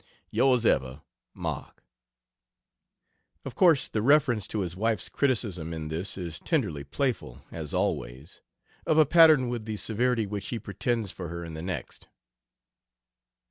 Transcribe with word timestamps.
Yours 0.31 0.65
ever, 0.65 1.03
MARK. 1.35 1.83
Of 3.45 3.53
course, 3.53 3.87
the 3.87 4.01
reference 4.01 4.47
to 4.47 4.61
his 4.61 4.75
wife's 4.75 5.09
criticism 5.09 5.75
in 5.75 5.89
this 5.89 6.17
is 6.17 6.39
tenderly 6.39 6.83
playful, 6.83 7.43
as 7.51 7.71
always 7.71 8.41
of 8.87 8.97
a 8.97 9.05
pattern 9.05 9.47
with 9.47 9.65
the 9.65 9.77
severity 9.77 10.25
which 10.25 10.47
he 10.47 10.57
pretends 10.57 11.11
for 11.11 11.27
her 11.27 11.45
in 11.45 11.53
the 11.53 11.61
next. 11.61 12.07